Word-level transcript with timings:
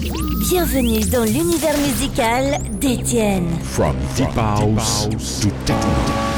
Bienvenue 0.00 1.00
dans 1.00 1.24
l'univers 1.24 1.76
musical 1.76 2.58
d'Étienne. 2.80 3.50
From 3.62 3.94
deep 4.16 4.34
house 4.34 5.06
to 5.10 5.50
techno. 5.66 6.29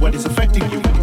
what 0.00 0.14
is 0.14 0.24
affecting 0.24 0.62
you. 0.70 0.99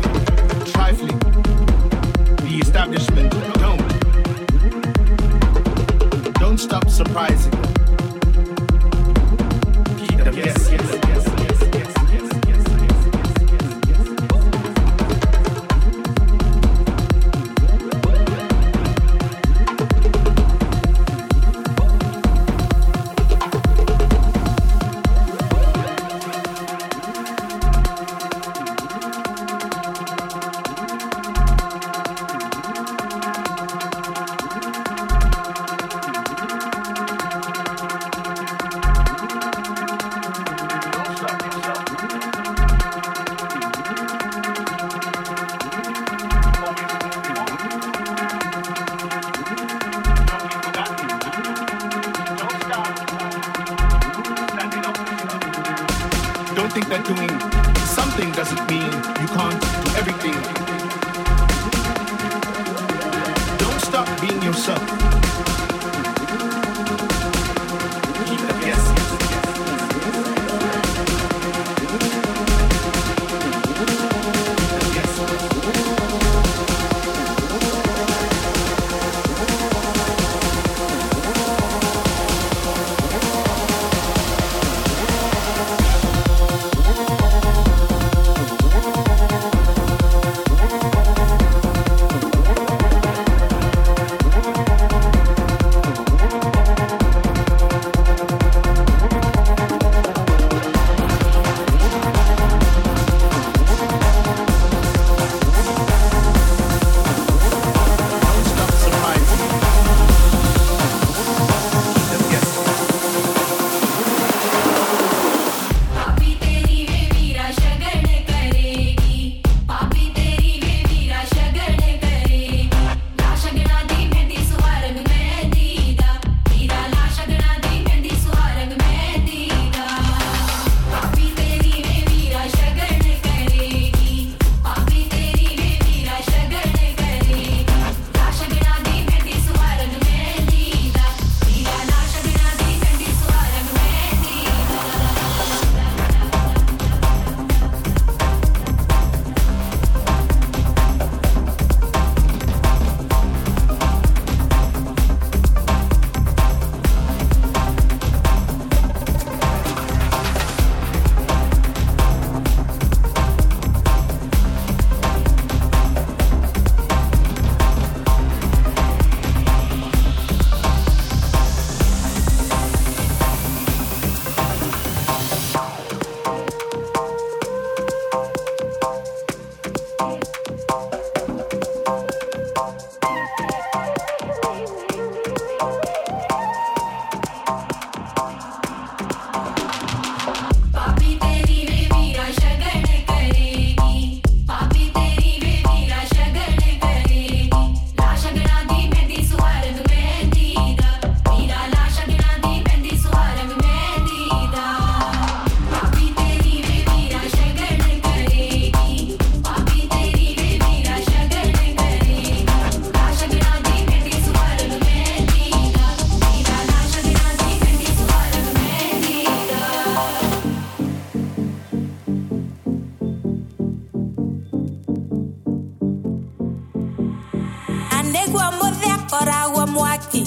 haki 229.98 230.24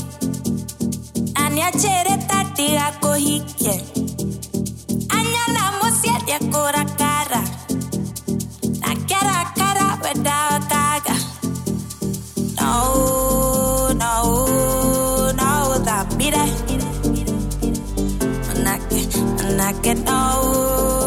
Ania 1.42 1.70
chere 1.83 2.16
tati 2.28 2.66
ako 2.87 3.12
hikye 3.24 3.74
Anya 5.16 5.44
la 5.54 5.64
mosiete 5.78 6.33
akora 6.38 6.85
kara. 7.00 7.42
Na 8.83 8.90
kera 9.09 9.38
kara 9.59 9.87
weda 10.02 10.37
otaga. 10.56 11.14
No, 12.59 12.72
no, 14.02 14.12
no, 15.40 15.50
that 15.87 16.06
mire 16.18 16.44
Manake, 18.46 19.00
manake, 19.38 19.92
no. 20.04 21.00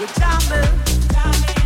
You're 0.00 0.08
diamond. 0.14 1.59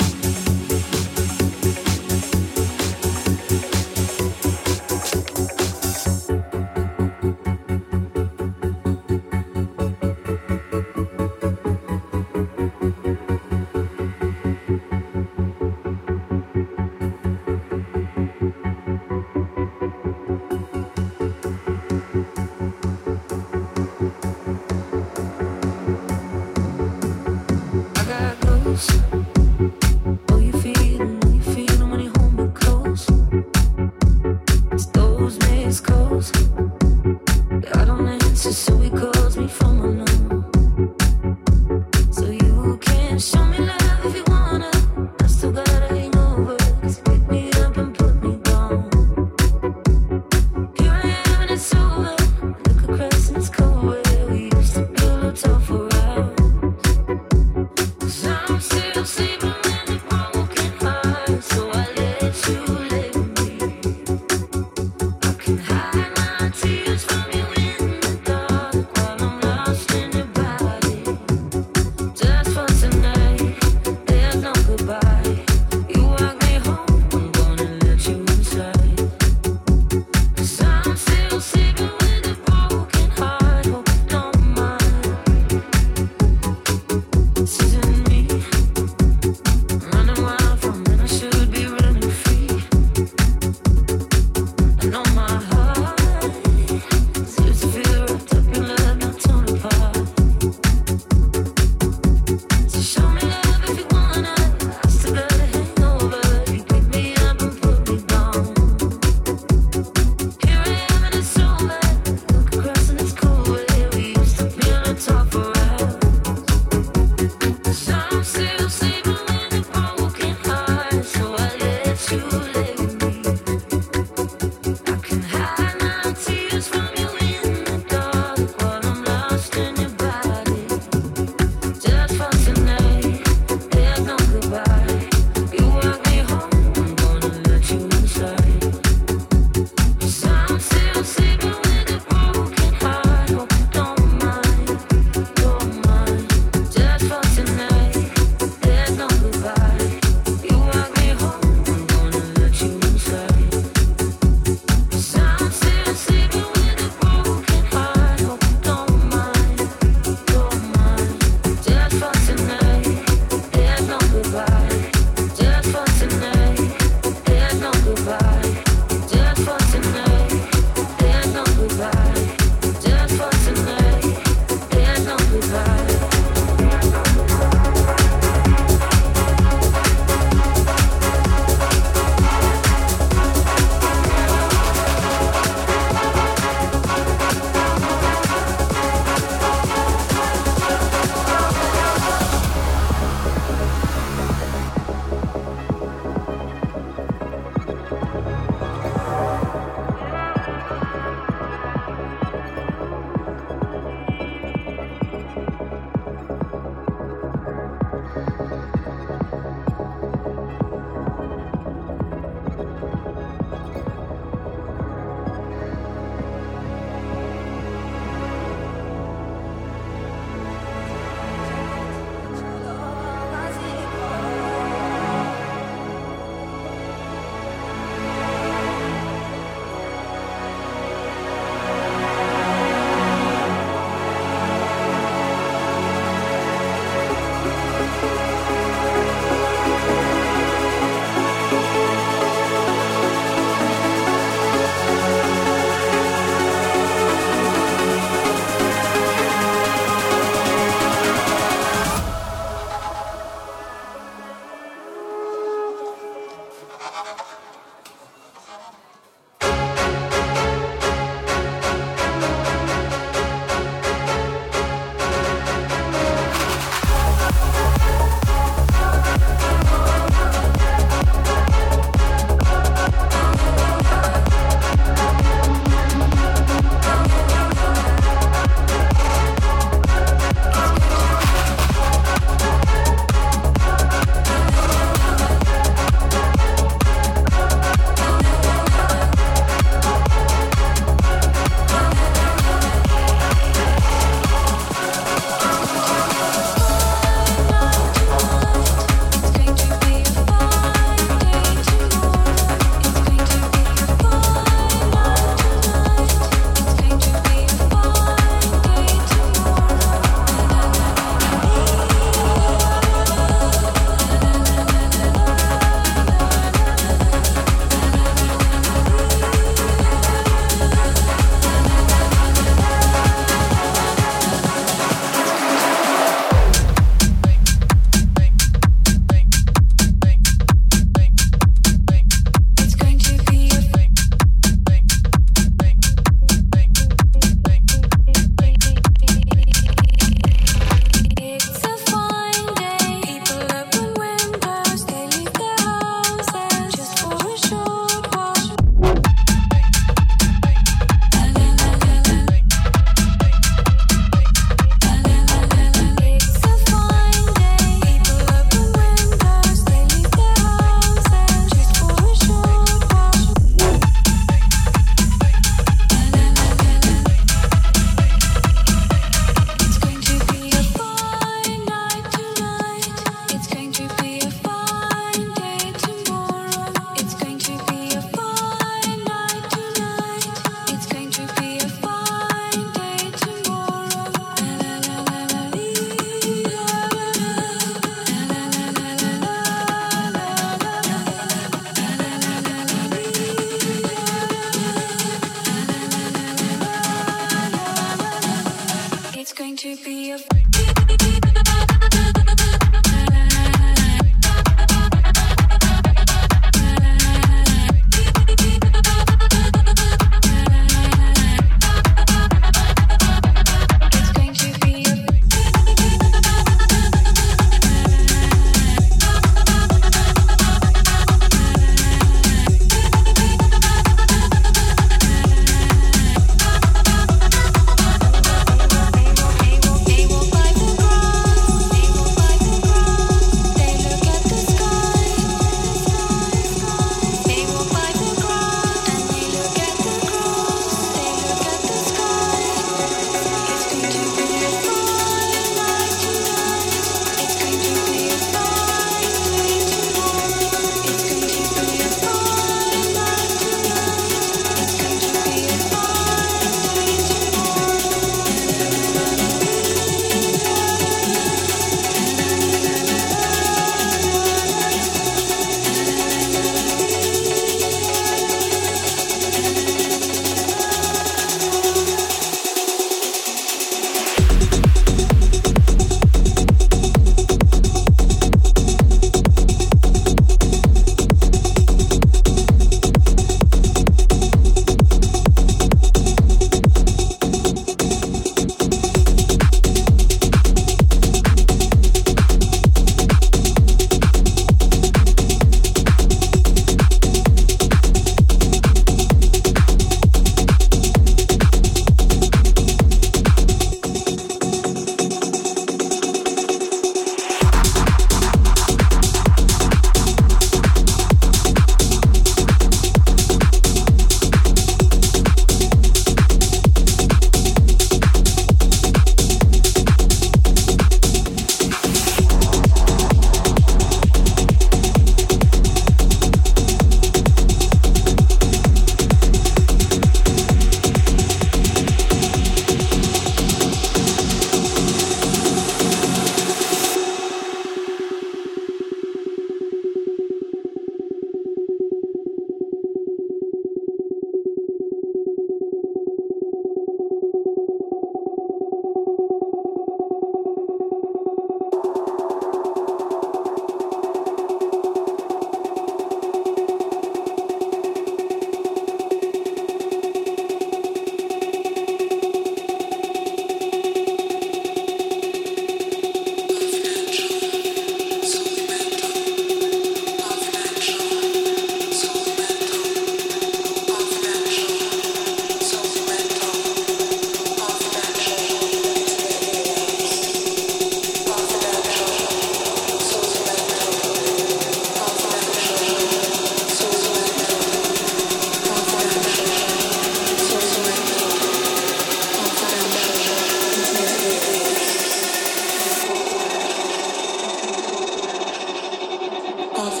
half 599.76 600.00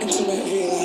intimate, 0.00 0.46
damn 0.46 0.70
and. 0.70 0.83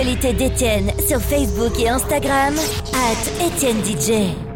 L'actualité 0.00 0.32
d'Étienne 0.32 0.90
sur 1.06 1.20
Facebook 1.20 1.78
et 1.78 1.88
Instagram, 1.88 2.54
at 2.94 3.44
Etienne 3.46 3.84
DJ. 3.84 4.49